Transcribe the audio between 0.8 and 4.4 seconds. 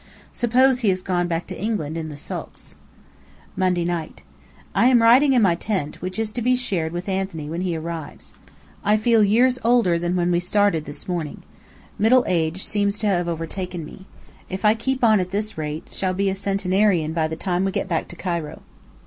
has gone back to England in the sulks. Monday Night: